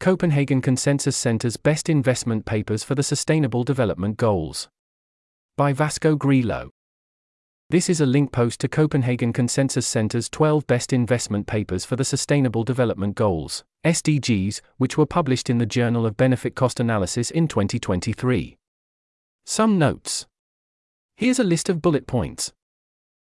Copenhagen 0.00 0.62
Consensus 0.62 1.16
Center's 1.16 1.56
Best 1.56 1.88
Investment 1.88 2.46
Papers 2.46 2.84
for 2.84 2.94
the 2.94 3.02
Sustainable 3.02 3.64
Development 3.64 4.16
Goals. 4.16 4.68
By 5.56 5.72
Vasco 5.72 6.16
Grilo. 6.16 6.68
This 7.70 7.90
is 7.90 8.00
a 8.00 8.06
link 8.06 8.30
post 8.30 8.60
to 8.60 8.68
Copenhagen 8.68 9.32
Consensus 9.32 9.88
Center's 9.88 10.28
12 10.28 10.68
Best 10.68 10.92
Investment 10.92 11.48
Papers 11.48 11.84
for 11.84 11.96
the 11.96 12.04
Sustainable 12.04 12.62
Development 12.62 13.16
Goals, 13.16 13.64
SDGs, 13.84 14.60
which 14.76 14.96
were 14.96 15.04
published 15.04 15.50
in 15.50 15.58
the 15.58 15.66
Journal 15.66 16.06
of 16.06 16.16
Benefit 16.16 16.54
Cost 16.54 16.78
Analysis 16.78 17.32
in 17.32 17.48
2023. 17.48 18.56
Some 19.46 19.80
notes. 19.80 20.28
Here's 21.16 21.40
a 21.40 21.44
list 21.44 21.68
of 21.68 21.82
bullet 21.82 22.06
points. 22.06 22.52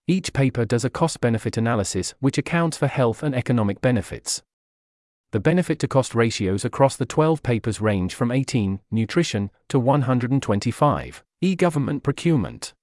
Each 0.08 0.32
paper 0.32 0.64
does 0.64 0.86
a 0.86 0.90
cost 0.90 1.20
benefit 1.20 1.58
analysis 1.58 2.14
which 2.22 2.38
accounts 2.38 2.78
for 2.78 2.88
health 2.88 3.24
and 3.24 3.36
economic 3.36 3.82
benefits. 3.82 4.42
The 5.32 5.40
benefit 5.40 5.80
to 5.80 5.88
cost 5.88 6.14
ratios 6.14 6.66
across 6.66 6.98
the 6.98 7.06
12 7.06 7.42
papers 7.42 7.80
range 7.80 8.14
from 8.14 8.32
18, 8.32 8.82
nutrition, 8.92 9.50
to 9.70 9.80
125, 9.80 11.24
e 11.40 11.56
government 11.56 12.04
procurement. 12.04 12.74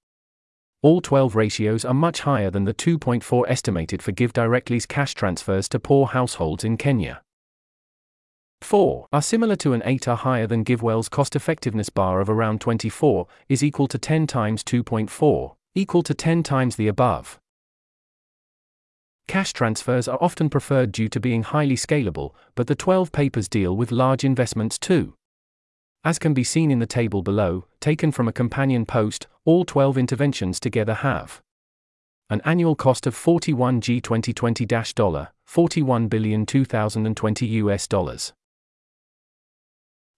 All 0.81 0.99
12 0.99 1.35
ratios 1.35 1.85
are 1.85 1.93
much 1.93 2.21
higher 2.21 2.49
than 2.49 2.63
the 2.63 2.73
2.4 2.73 3.43
estimated 3.47 4.01
for 4.01 4.11
GiveDirectly's 4.11 4.87
cash 4.87 5.13
transfers 5.13 5.69
to 5.69 5.79
poor 5.79 6.07
households 6.07 6.63
in 6.63 6.77
Kenya. 6.77 7.21
4 8.61 9.07
are 9.13 9.21
similar 9.21 9.55
to 9.57 9.73
an 9.73 9.83
8 9.85 10.07
are 10.07 10.17
higher 10.17 10.47
than 10.47 10.65
GiveWell's 10.65 11.09
cost 11.09 11.35
effectiveness 11.35 11.89
bar 11.89 12.19
of 12.19 12.31
around 12.31 12.61
24 12.61 13.27
is 13.47 13.63
equal 13.63 13.87
to 13.87 13.99
10 13.99 14.25
times 14.25 14.63
2.4, 14.63 15.55
equal 15.75 16.01
to 16.01 16.13
10 16.15 16.41
times 16.41 16.77
the 16.77 16.87
above. 16.87 17.39
Cash 19.29 19.53
transfers 19.53 20.07
are 20.07 20.17
often 20.19 20.49
preferred 20.49 20.91
due 20.91 21.07
to 21.09 21.19
being 21.19 21.43
highly 21.43 21.75
scalable, 21.75 22.31
but 22.55 22.65
the 22.65 22.73
12 22.73 23.11
papers 23.11 23.47
deal 23.47 23.77
with 23.77 23.91
large 23.91 24.23
investments 24.23 24.79
too. 24.79 25.13
As 26.03 26.17
can 26.17 26.33
be 26.33 26.43
seen 26.43 26.71
in 26.71 26.79
the 26.79 26.87
table 26.87 27.21
below, 27.21 27.65
taken 27.79 28.11
from 28.11 28.27
a 28.27 28.33
companion 28.33 28.87
post, 28.87 29.27
all 29.45 29.65
12 29.65 29.99
interventions 29.99 30.59
together 30.59 30.95
have 30.95 31.41
an 32.31 32.41
annual 32.43 32.75
cost 32.75 33.05
of 33.05 33.13
41 33.13 33.81
G 33.81 34.01
2020 34.01 34.65
dollar, 34.95 35.29
41 35.45 36.07
billion 36.07 36.43
2020 36.47 37.45
US 37.45 37.85
dollars. 37.85 38.33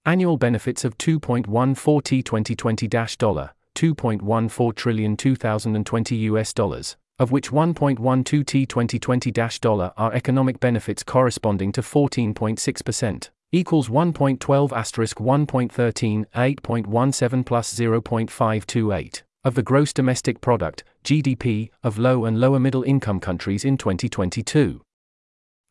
Annual 0.05 0.37
benefits 0.37 0.85
of 0.85 0.97
2.14 0.97 2.01
T 2.05 2.23
2020 2.23 2.87
dollar, 3.17 3.51
2.14 3.75 4.75
trillion 4.75 5.17
2020 5.17 6.15
US 6.15 6.53
dollars, 6.53 6.95
of 7.21 7.31
which 7.31 7.51
1.12 7.51 8.45
T 8.47 8.65
2020 8.65 9.31
dollar 9.31 9.93
are 9.95 10.11
economic 10.11 10.59
benefits 10.59 11.03
corresponding 11.03 11.71
to 11.71 11.83
14.6% 11.83 13.29
equals 13.51 13.89
1.12 13.89 14.71
asterisk 14.71 15.19
1.13 15.19 16.25
8.17 16.33 17.45
plus 17.45 17.73
0.528 17.75 19.21
of 19.43 19.53
the 19.53 19.61
gross 19.61 19.93
domestic 19.93 20.41
product 20.41 20.83
GDP 21.03 21.69
of 21.83 21.99
low 21.99 22.25
and 22.25 22.39
lower 22.39 22.59
middle 22.59 22.81
income 22.81 23.19
countries 23.19 23.63
in 23.63 23.77
2022. 23.77 24.81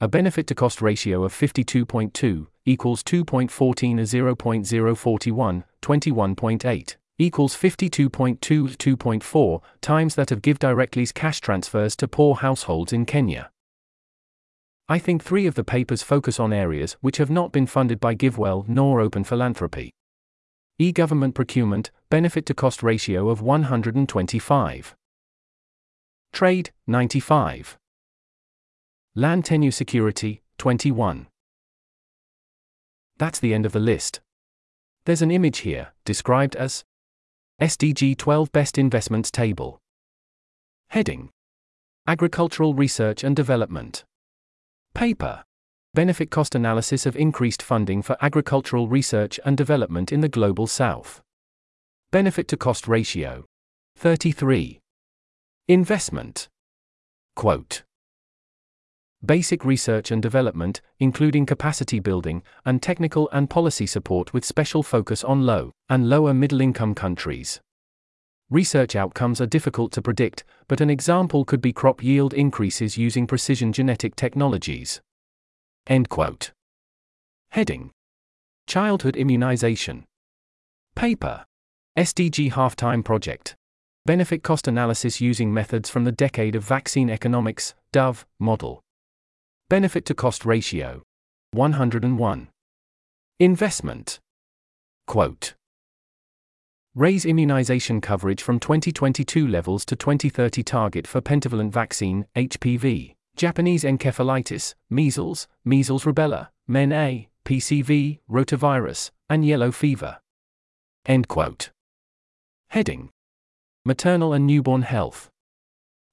A 0.00 0.06
benefit 0.06 0.46
to 0.46 0.54
cost 0.54 0.80
ratio 0.80 1.24
of 1.24 1.34
52.2 1.34 2.46
equals 2.64 3.02
2.14 3.02 3.98
a 3.98 4.02
0.041 4.02 5.64
21.8 5.82 6.96
equals 7.20 7.54
52.2 7.54 8.38
2.4 8.38 9.62
times 9.82 10.14
that 10.14 10.32
of 10.32 10.40
GiveDirectly's 10.40 11.12
cash 11.12 11.40
transfers 11.40 11.94
to 11.96 12.08
poor 12.08 12.36
households 12.36 12.94
in 12.94 13.04
Kenya. 13.04 13.50
I 14.88 14.98
think 14.98 15.22
three 15.22 15.46
of 15.46 15.54
the 15.54 15.62
papers 15.62 16.02
focus 16.02 16.40
on 16.40 16.52
areas 16.52 16.96
which 17.02 17.18
have 17.18 17.30
not 17.30 17.52
been 17.52 17.66
funded 17.66 18.00
by 18.00 18.14
GiveWell 18.14 18.66
nor 18.66 19.00
Open 19.00 19.22
Philanthropy. 19.22 19.92
E 20.78 20.92
government 20.92 21.34
procurement, 21.34 21.90
benefit 22.08 22.46
to 22.46 22.54
cost 22.54 22.82
ratio 22.82 23.28
of 23.28 23.42
125. 23.42 24.96
Trade, 26.33 26.70
95. 26.86 27.78
Land 29.14 29.45
tenure 29.45 29.70
security, 29.70 30.40
21. 30.56 31.27
That's 33.18 33.39
the 33.39 33.52
end 33.52 33.66
of 33.66 33.72
the 33.72 33.78
list. 33.78 34.20
There's 35.05 35.22
an 35.22 35.30
image 35.30 35.58
here, 35.58 35.89
described 36.05 36.56
as 36.56 36.84
SDG 37.60 38.16
12 38.16 38.50
Best 38.52 38.78
Investments 38.78 39.30
Table. 39.30 39.78
Heading 40.88 41.28
Agricultural 42.06 42.72
Research 42.72 43.22
and 43.22 43.36
Development. 43.36 44.02
Paper 44.94 45.44
Benefit 45.92 46.30
Cost 46.30 46.54
Analysis 46.54 47.04
of 47.04 47.16
Increased 47.16 47.62
Funding 47.62 48.00
for 48.00 48.16
Agricultural 48.22 48.88
Research 48.88 49.38
and 49.44 49.58
Development 49.58 50.10
in 50.10 50.22
the 50.22 50.28
Global 50.30 50.66
South. 50.66 51.20
Benefit 52.10 52.48
to 52.48 52.56
Cost 52.56 52.88
Ratio 52.88 53.44
33. 53.98 54.80
Investment. 55.68 56.48
Quote 57.36 57.82
Basic 59.25 59.67
research 59.67 60.11
and 60.11 60.23
development, 60.23 60.81
including 60.98 61.45
capacity 61.45 62.01
building, 62.01 62.42
and 62.64 62.81
technical 62.81 63.29
and 63.33 63.51
policy 63.51 63.86
support 63.86 64.33
with 64.33 64.47
special 64.47 64.83
focus 64.83 65.23
on 65.23 65.45
low 65.45 65.73
and 65.91 66.08
lower 66.08 66.33
middle 66.33 66.63
income 66.63 66.95
countries. 66.95 67.61
Research 68.48 68.97
outcomes 68.97 69.41
are 69.41 69.47
difficult 69.47 69.92
to 69.92 70.03
predict, 70.03 70.42
but 70.69 70.81
an 70.81 70.89
example 70.89 71.45
could 71.45 71.61
be 71.61 71.73
crop 71.73 72.03
yield 72.03 72.33
increases 72.33 72.97
using 72.97 73.27
precision 73.27 73.73
genetic 73.73 74.17
technologies. 74.17 75.03
End 75.87 76.08
quote. 76.08 76.52
Heading 77.51 77.91
Childhood 78.67 79.17
Immunization. 79.17 80.05
Paper 80.97 81.45
SDG 81.98 82.52
Halftime 82.52 83.05
Project. 83.05 83.55
Benefit 84.07 84.42
cost 84.42 84.67
analysis 84.67 85.20
using 85.20 85.52
methods 85.52 85.91
from 85.91 86.05
the 86.05 86.13
Decade 86.13 86.57
of 86.57 86.64
Vaccine 86.64 87.11
Economics, 87.11 87.75
DOVE, 87.92 88.25
model. 88.39 88.81
Benefit 89.70 90.05
to 90.07 90.14
cost 90.14 90.45
ratio 90.45 91.05
101. 91.53 92.48
Investment. 93.39 94.19
Quote 95.07 95.55
Raise 96.97 97.25
immunization 97.25 98.01
coverage 98.01 98.42
from 98.42 98.58
2022 98.58 99.47
levels 99.47 99.85
to 99.85 99.95
2030 99.95 100.64
target 100.64 101.07
for 101.07 101.20
pentavalent 101.20 101.70
vaccine, 101.70 102.27
HPV, 102.35 103.14
Japanese 103.36 103.85
encephalitis, 103.85 104.75
measles, 104.91 105.47
measles 105.64 106.02
rubella, 106.02 106.48
MEN 106.67 106.91
A, 106.91 107.29
PCV, 107.45 108.19
rotavirus, 108.29 109.13
and 109.29 109.47
yellow 109.47 109.70
fever. 109.70 110.19
End 111.07 111.29
quote. 111.29 111.70
Heading 112.70 113.11
Maternal 113.85 114.33
and 114.33 114.48
Newborn 114.48 114.83
Health. 114.83 115.31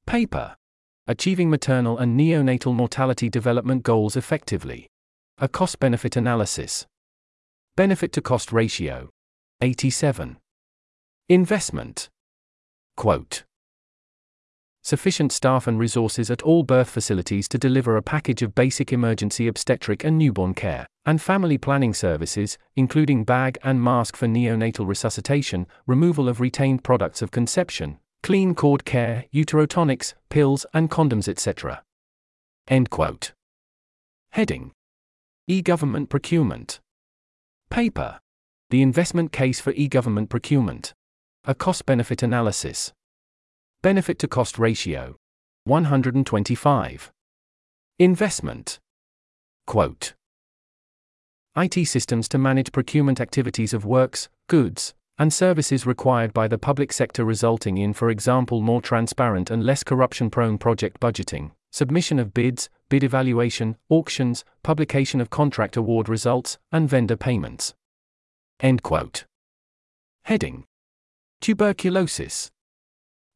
Paper 0.06 0.56
Achieving 1.09 1.50
Maternal 1.50 1.97
and 1.97 2.19
Neonatal 2.19 2.75
Mortality 2.75 3.29
Development 3.29 3.81
Goals 3.81 4.18
Effectively. 4.18 4.88
A 5.38 5.47
cost 5.47 5.79
benefit 5.79 6.18
analysis. 6.18 6.85
Benefit 7.78 8.12
to 8.12 8.22
cost 8.22 8.51
ratio 8.51 9.09
87. 9.62 10.35
Investment. 11.29 12.09
Quote 12.97 13.45
Sufficient 14.84 15.31
staff 15.31 15.66
and 15.66 15.79
resources 15.79 16.29
at 16.29 16.41
all 16.41 16.63
birth 16.63 16.90
facilities 16.90 17.47
to 17.47 17.57
deliver 17.57 17.95
a 17.95 18.01
package 18.01 18.41
of 18.41 18.53
basic 18.53 18.91
emergency 18.91 19.47
obstetric 19.47 20.03
and 20.03 20.18
newborn 20.18 20.53
care, 20.53 20.88
and 21.06 21.22
family 21.22 21.57
planning 21.57 21.94
services, 21.94 22.57
including 22.75 23.24
bag 23.24 23.57
and 23.63 23.81
mask 23.81 24.18
for 24.18 24.28
neonatal 24.28 24.85
resuscitation, 24.85 25.68
removal 25.85 26.28
of 26.28 26.41
retained 26.41 26.84
products 26.84 27.22
of 27.22 27.31
conception, 27.31 27.97
clean 28.23 28.55
cord 28.55 28.85
care, 28.85 29.25
uterotonics, 29.33 30.13
pills, 30.29 30.66
and 30.73 30.89
condoms, 30.89 31.28
etc. 31.28 31.83
End 32.67 32.89
quote. 32.89 33.33
Heading 34.31 34.72
E 35.47 35.61
Government 35.61 36.09
Procurement. 36.09 36.79
Paper 37.69 38.19
The 38.69 38.81
Investment 38.81 39.31
Case 39.31 39.59
for 39.59 39.71
E 39.71 39.88
Government 39.88 40.30
Procurement. 40.30 40.94
A 41.45 41.56
cost 41.56 41.86
benefit 41.86 42.21
analysis. 42.21 42.91
Benefit 43.81 44.19
to 44.19 44.27
cost 44.27 44.59
ratio 44.59 45.15
125. 45.63 47.12
Investment. 48.00 48.80
Quote 49.65 50.13
IT 51.56 51.86
systems 51.88 52.27
to 52.30 52.38
manage 52.38 52.71
procurement 52.71 53.19
activities 53.19 53.74
of 53.74 53.83
works, 53.83 54.30
goods, 54.47 54.94
and 55.19 55.33
services 55.33 55.85
required 55.85 56.33
by 56.33 56.47
the 56.47 56.57
public 56.57 56.93
sector, 56.93 57.25
resulting 57.25 57.77
in, 57.77 57.93
for 57.93 58.09
example, 58.09 58.61
more 58.61 58.81
transparent 58.81 59.49
and 59.49 59.63
less 59.63 59.83
corruption 59.83 60.29
prone 60.29 60.57
project 60.57 60.99
budgeting, 60.99 61.51
submission 61.71 62.19
of 62.19 62.33
bids, 62.33 62.69
bid 62.89 63.03
evaluation, 63.03 63.75
auctions, 63.89 64.45
publication 64.63 65.19
of 65.19 65.29
contract 65.29 65.75
award 65.75 66.07
results, 66.07 66.57
and 66.71 66.87
vendor 66.87 67.17
payments. 67.17 67.73
End 68.59 68.83
quote. 68.83 69.25
Heading 70.23 70.65
Tuberculosis. 71.41 72.51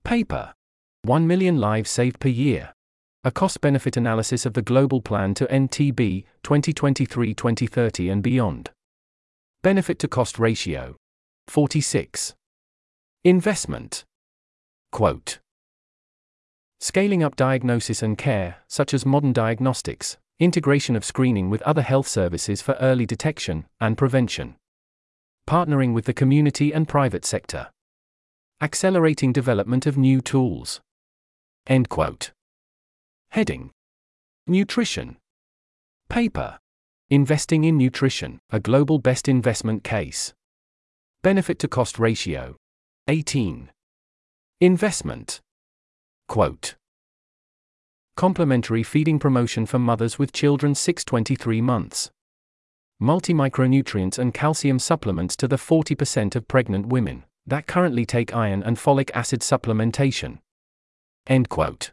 Paper 0.03 0.53
1 1.03 1.25
million 1.25 1.57
lives 1.57 1.89
saved 1.89 2.19
per 2.19 2.29
year. 2.29 2.73
A 3.23 3.31
cost 3.31 3.61
benefit 3.61 3.97
analysis 3.97 4.45
of 4.45 4.53
the 4.53 4.61
global 4.61 5.01
plan 5.01 5.33
to 5.35 5.51
End 5.51 5.71
TB 5.71 6.25
2023 6.43 7.33
2030 7.33 8.09
and 8.09 8.23
beyond. 8.23 8.71
Benefit 9.61 9.99
to 9.99 10.07
cost 10.07 10.39
ratio 10.39 10.95
46. 11.47 12.35
Investment. 13.23 14.05
Quote 14.91 15.39
Scaling 16.79 17.23
up 17.23 17.35
diagnosis 17.35 18.01
and 18.01 18.17
care, 18.17 18.57
such 18.67 18.93
as 18.93 19.05
modern 19.05 19.33
diagnostics, 19.33 20.17
integration 20.39 20.95
of 20.95 21.05
screening 21.05 21.49
with 21.49 21.61
other 21.61 21.83
health 21.83 22.07
services 22.07 22.61
for 22.61 22.73
early 22.81 23.05
detection 23.05 23.65
and 23.79 23.97
prevention. 23.97 24.55
Partnering 25.47 25.93
with 25.93 26.05
the 26.05 26.13
community 26.13 26.73
and 26.73 26.87
private 26.87 27.25
sector. 27.25 27.69
Accelerating 28.61 29.31
development 29.31 29.85
of 29.85 29.97
new 29.97 30.21
tools. 30.21 30.81
End 31.67 31.89
quote. 31.89 32.31
Heading 33.29 33.71
Nutrition. 34.47 35.17
Paper. 36.09 36.57
Investing 37.11 37.63
in 37.63 37.77
nutrition, 37.77 38.39
a 38.49 38.59
global 38.59 38.97
best 38.97 39.27
investment 39.27 39.83
case. 39.83 40.33
Benefit 41.23 41.59
to 41.59 41.67
cost 41.67 41.99
ratio 41.99 42.55
18. 43.07 43.69
Investment. 44.59 45.39
Quote 46.27 46.73
Complementary 48.15 48.81
feeding 48.81 49.19
promotion 49.19 49.67
for 49.67 49.77
mothers 49.77 50.17
with 50.17 50.31
children 50.31 50.73
623 50.73 51.61
months. 51.61 52.09
Multi-micronutrients 52.99 54.17
and 54.17 54.33
calcium 54.33 54.79
supplements 54.79 55.35
to 55.35 55.47
the 55.47 55.57
40% 55.57 56.35
of 56.35 56.47
pregnant 56.47 56.87
women 56.87 57.25
that 57.45 57.67
currently 57.67 58.03
take 58.03 58.35
iron 58.35 58.63
and 58.63 58.77
folic 58.77 59.11
acid 59.13 59.41
supplementation. 59.41 60.39
End 61.27 61.49
quote. 61.49 61.91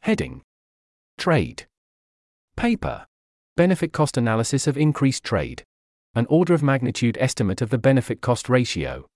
Heading 0.00 0.40
Trade. 1.18 1.66
Paper. 2.56 3.04
Benefit 3.58 3.92
cost 3.92 4.16
analysis 4.16 4.66
of 4.66 4.78
increased 4.78 5.22
trade. 5.22 5.64
An 6.14 6.26
order 6.28 6.52
of 6.52 6.62
magnitude 6.62 7.16
estimate 7.18 7.62
of 7.62 7.70
the 7.70 7.78
benefit 7.78 8.20
cost 8.20 8.50
ratio. 8.50 9.06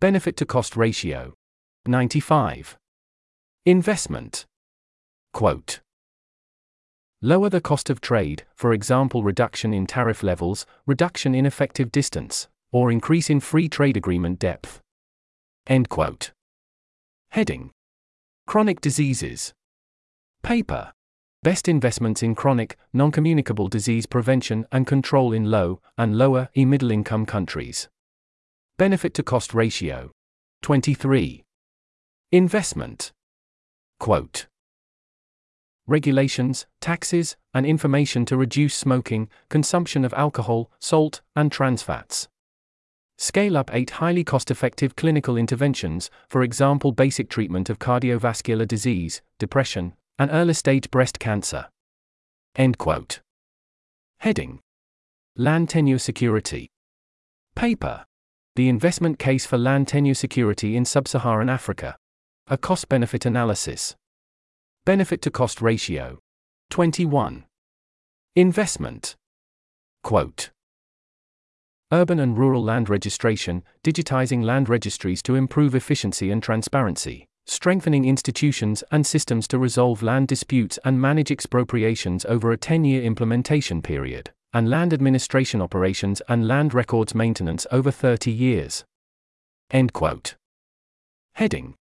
Benefit 0.00 0.34
to 0.38 0.46
cost 0.46 0.74
ratio 0.74 1.34
95. 1.86 2.78
Investment. 3.66 4.46
Quote. 5.34 5.80
Lower 7.20 7.50
the 7.50 7.60
cost 7.60 7.90
of 7.90 8.00
trade, 8.00 8.44
for 8.54 8.72
example, 8.72 9.22
reduction 9.22 9.74
in 9.74 9.86
tariff 9.86 10.22
levels, 10.22 10.64
reduction 10.86 11.34
in 11.34 11.44
effective 11.44 11.92
distance, 11.92 12.48
or 12.72 12.90
increase 12.90 13.28
in 13.28 13.40
free 13.40 13.68
trade 13.68 13.98
agreement 13.98 14.38
depth. 14.38 14.80
End 15.66 15.90
quote. 15.90 16.32
Heading 17.28 17.72
Chronic 18.46 18.80
diseases. 18.80 19.52
Paper. 20.42 20.92
Best 21.46 21.68
investments 21.68 22.24
in 22.24 22.34
chronic, 22.34 22.76
non 22.92 23.12
communicable 23.12 23.68
disease 23.68 24.04
prevention 24.04 24.66
and 24.72 24.84
control 24.84 25.32
in 25.32 25.48
low 25.48 25.80
and 25.96 26.18
lower 26.18 26.48
e 26.56 26.64
middle 26.64 26.90
income 26.90 27.24
countries. 27.24 27.88
Benefit 28.78 29.14
to 29.14 29.22
cost 29.22 29.54
ratio 29.54 30.10
23. 30.62 31.44
Investment. 32.32 33.12
Quote 34.00 34.48
Regulations, 35.86 36.66
taxes, 36.80 37.36
and 37.54 37.64
information 37.64 38.24
to 38.24 38.36
reduce 38.36 38.74
smoking, 38.74 39.28
consumption 39.48 40.04
of 40.04 40.12
alcohol, 40.14 40.68
salt, 40.80 41.20
and 41.36 41.52
trans 41.52 41.80
fats. 41.80 42.26
Scale 43.18 43.56
up 43.56 43.72
eight 43.72 43.90
highly 44.02 44.24
cost 44.24 44.50
effective 44.50 44.96
clinical 44.96 45.36
interventions, 45.36 46.10
for 46.28 46.42
example, 46.42 46.90
basic 46.90 47.30
treatment 47.30 47.70
of 47.70 47.78
cardiovascular 47.78 48.66
disease, 48.66 49.22
depression, 49.38 49.92
and 50.18 50.30
early 50.32 50.54
stage 50.54 50.90
breast 50.90 51.18
cancer. 51.18 51.66
End 52.54 52.78
quote. 52.78 53.20
Heading 54.20 54.60
Land 55.36 55.68
Tenure 55.68 55.98
Security. 55.98 56.70
Paper 57.54 58.04
The 58.54 58.68
investment 58.68 59.18
case 59.18 59.44
for 59.44 59.58
land 59.58 59.88
tenure 59.88 60.14
security 60.14 60.76
in 60.76 60.84
sub 60.84 61.06
Saharan 61.06 61.50
Africa. 61.50 61.96
A 62.48 62.56
cost 62.56 62.88
benefit 62.88 63.26
analysis. 63.26 63.94
Benefit 64.84 65.20
to 65.22 65.30
cost 65.30 65.60
ratio 65.60 66.20
21. 66.70 67.44
Investment. 68.34 69.16
Quote 70.02 70.50
Urban 71.92 72.18
and 72.18 72.36
rural 72.36 72.64
land 72.64 72.88
registration, 72.88 73.62
digitizing 73.84 74.42
land 74.42 74.68
registries 74.68 75.22
to 75.22 75.36
improve 75.36 75.74
efficiency 75.74 76.30
and 76.30 76.42
transparency, 76.42 77.28
strengthening 77.46 78.04
institutions 78.04 78.82
and 78.90 79.06
systems 79.06 79.48
to 79.48 79.58
resolve 79.58 80.02
land 80.02 80.28
disputes 80.28 80.78
and 80.84 81.00
manage 81.00 81.30
expropriations 81.30 82.24
over 82.26 82.52
a 82.52 82.56
10 82.56 82.84
year 82.84 83.02
implementation 83.02 83.80
period, 83.80 84.30
and 84.52 84.68
land 84.68 84.92
administration 84.92 85.62
operations 85.62 86.20
and 86.28 86.46
land 86.46 86.74
records 86.74 87.14
maintenance 87.14 87.66
over 87.70 87.90
30 87.90 88.30
years. 88.30 88.84
End 89.70 89.92
quote. 89.92 90.34
Heading 91.34 91.74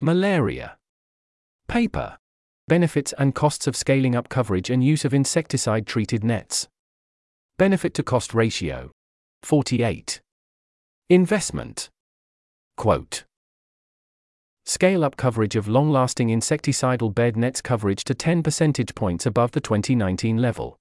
Malaria. 0.00 0.76
Paper. 1.68 2.18
Benefits 2.68 3.14
and 3.18 3.34
costs 3.34 3.66
of 3.66 3.76
scaling 3.76 4.14
up 4.14 4.28
coverage 4.28 4.70
and 4.70 4.82
use 4.82 5.04
of 5.04 5.14
insecticide 5.14 5.86
treated 5.86 6.24
nets. 6.24 6.68
Benefit 7.58 7.94
to 7.94 8.02
cost 8.02 8.34
ratio 8.34 8.90
48. 9.42 10.20
Investment. 11.08 11.88
Quote. 12.76 13.24
Scale 14.68 15.04
up 15.04 15.16
coverage 15.16 15.54
of 15.54 15.68
long 15.68 15.90
lasting 15.90 16.26
insecticidal 16.28 17.14
bed 17.14 17.36
nets 17.36 17.62
coverage 17.62 18.02
to 18.02 18.14
10 18.14 18.42
percentage 18.42 18.96
points 18.96 19.24
above 19.24 19.52
the 19.52 19.60
2019 19.60 20.38
level. 20.38 20.76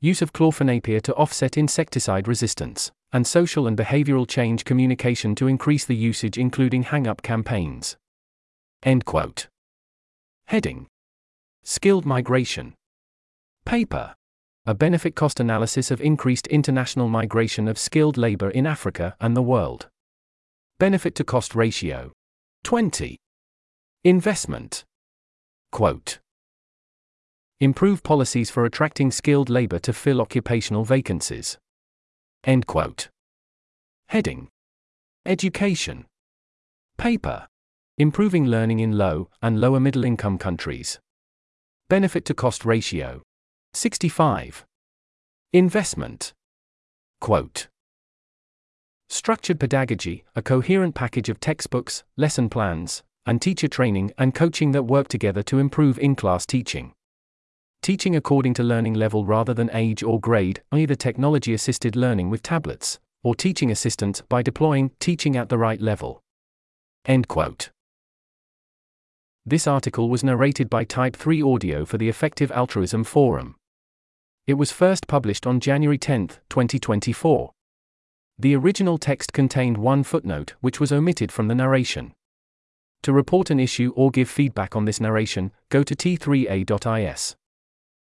Use 0.00 0.22
of 0.22 0.32
chlorfenapyr 0.32 1.02
to 1.02 1.14
offset 1.14 1.58
insecticide 1.58 2.28
resistance, 2.28 2.92
and 3.12 3.26
social 3.26 3.66
and 3.66 3.76
behavioral 3.76 4.28
change 4.28 4.64
communication 4.64 5.34
to 5.34 5.48
increase 5.48 5.84
the 5.84 5.96
usage, 5.96 6.38
including 6.38 6.84
hang 6.84 7.08
up 7.08 7.22
campaigns. 7.22 7.96
End 8.84 9.04
quote. 9.04 9.48
Heading 10.46 10.86
Skilled 11.64 12.06
Migration. 12.06 12.74
Paper. 13.64 14.14
A 14.64 14.74
benefit 14.74 15.16
cost 15.16 15.40
analysis 15.40 15.90
of 15.90 16.00
increased 16.00 16.46
international 16.46 17.08
migration 17.08 17.66
of 17.66 17.78
skilled 17.78 18.16
labor 18.16 18.50
in 18.50 18.64
Africa 18.64 19.16
and 19.20 19.36
the 19.36 19.42
world. 19.42 19.88
Benefit 20.78 21.16
to 21.16 21.24
cost 21.24 21.56
ratio 21.56 22.12
20. 22.64 23.18
Investment. 24.04 24.84
Quote. 25.72 26.20
Improve 27.60 28.02
policies 28.02 28.50
for 28.50 28.64
attracting 28.64 29.10
skilled 29.10 29.50
labor 29.50 29.78
to 29.80 29.92
fill 29.92 30.20
occupational 30.20 30.84
vacancies. 30.84 31.58
End 32.44 32.66
quote. 32.66 33.08
Heading 34.08 34.48
Education. 35.26 36.06
Paper. 36.98 37.46
Improving 37.98 38.46
learning 38.46 38.80
in 38.80 38.96
low 38.96 39.28
and 39.42 39.60
lower 39.60 39.80
middle 39.80 40.04
income 40.04 40.38
countries. 40.38 40.98
Benefit 41.88 42.24
to 42.26 42.34
cost 42.34 42.64
ratio 42.64 43.22
65. 43.74 44.64
Investment. 45.52 46.32
Quote 47.20 47.68
Structured 49.12 49.60
pedagogy, 49.60 50.24
a 50.34 50.40
coherent 50.40 50.94
package 50.94 51.28
of 51.28 51.38
textbooks, 51.38 52.02
lesson 52.16 52.48
plans, 52.48 53.02
and 53.26 53.42
teacher 53.42 53.68
training 53.68 54.10
and 54.16 54.34
coaching 54.34 54.72
that 54.72 54.84
work 54.84 55.06
together 55.06 55.42
to 55.42 55.58
improve 55.58 55.98
in 55.98 56.14
class 56.16 56.46
teaching. 56.46 56.94
Teaching 57.82 58.16
according 58.16 58.54
to 58.54 58.62
learning 58.62 58.94
level 58.94 59.26
rather 59.26 59.52
than 59.52 59.68
age 59.74 60.02
or 60.02 60.18
grade, 60.18 60.62
either 60.72 60.94
technology 60.94 61.52
assisted 61.52 61.94
learning 61.94 62.30
with 62.30 62.42
tablets, 62.42 62.98
or 63.22 63.34
teaching 63.34 63.70
assistance 63.70 64.22
by 64.30 64.40
deploying 64.40 64.92
teaching 64.98 65.36
at 65.36 65.50
the 65.50 65.58
right 65.58 65.82
level. 65.82 66.22
End 67.04 67.28
quote. 67.28 67.68
This 69.44 69.66
article 69.66 70.08
was 70.08 70.24
narrated 70.24 70.70
by 70.70 70.84
Type 70.84 71.16
3 71.16 71.42
Audio 71.42 71.84
for 71.84 71.98
the 71.98 72.08
Effective 72.08 72.50
Altruism 72.50 73.04
Forum. 73.04 73.56
It 74.46 74.54
was 74.54 74.72
first 74.72 75.06
published 75.06 75.46
on 75.46 75.60
January 75.60 75.98
10, 75.98 76.28
2024. 76.48 77.52
The 78.42 78.56
original 78.56 78.98
text 78.98 79.32
contained 79.32 79.76
one 79.76 80.02
footnote 80.02 80.54
which 80.60 80.80
was 80.80 80.90
omitted 80.90 81.30
from 81.30 81.46
the 81.46 81.54
narration. 81.54 82.12
To 83.04 83.12
report 83.12 83.50
an 83.50 83.60
issue 83.60 83.92
or 83.94 84.10
give 84.10 84.28
feedback 84.28 84.74
on 84.74 84.84
this 84.84 85.00
narration, 85.00 85.52
go 85.68 85.84
to 85.84 85.94
t3a.is. 85.94 87.36